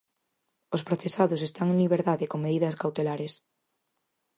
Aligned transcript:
Os 0.75 0.85
procesados 0.87 1.45
están 1.47 1.67
en 1.73 1.77
liberdade 1.83 2.29
con 2.31 2.43
medidas 2.45 2.77
cautelares. 2.81 3.33